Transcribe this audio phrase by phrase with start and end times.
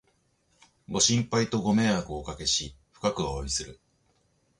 [0.89, 3.79] ご心配とご迷惑をおかけし、深くおわびする